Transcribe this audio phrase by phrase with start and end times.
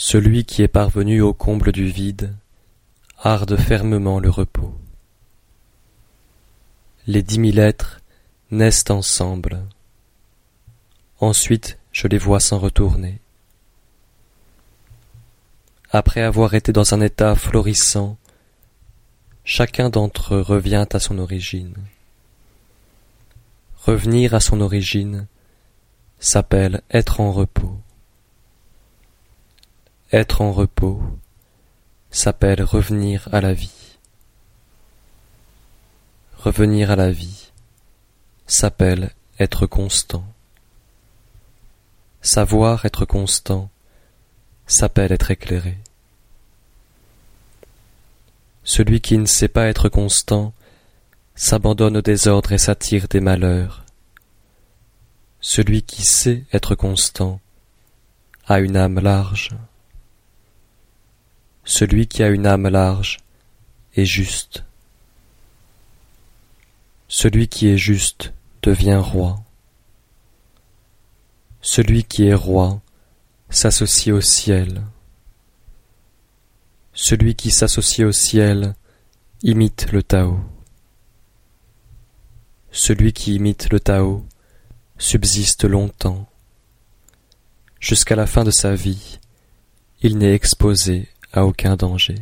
[0.00, 2.32] Celui qui est parvenu au comble du vide
[3.18, 4.72] harde fermement le repos.
[7.08, 8.00] Les dix mille êtres
[8.52, 9.66] naissent ensemble.
[11.18, 13.18] Ensuite je les vois s'en retourner.
[15.90, 18.16] Après avoir été dans un état florissant,
[19.42, 21.74] chacun d'entre eux revient à son origine.
[23.78, 25.26] Revenir à son origine
[26.20, 27.80] s'appelle être en repos.
[30.10, 31.02] Être en repos
[32.10, 33.98] s'appelle revenir à la vie.
[36.38, 37.50] Revenir à la vie
[38.46, 40.24] s'appelle être constant.
[42.22, 43.68] Savoir être constant
[44.66, 45.76] s'appelle être éclairé.
[48.64, 50.54] Celui qui ne sait pas être constant
[51.34, 53.84] s'abandonne au désordre et s'attire des malheurs.
[55.42, 57.40] Celui qui sait être constant
[58.46, 59.50] a une âme large.
[61.70, 63.18] Celui qui a une âme large
[63.94, 64.64] est juste.
[67.08, 69.38] Celui qui est juste devient roi.
[71.60, 72.80] Celui qui est roi
[73.50, 74.82] s'associe au ciel.
[76.94, 78.74] Celui qui s'associe au ciel
[79.42, 80.40] imite le Tao.
[82.72, 84.24] Celui qui imite le Tao
[84.96, 86.30] subsiste longtemps.
[87.78, 89.18] Jusqu'à la fin de sa vie,
[90.00, 92.16] il n'est exposé à aucun danger.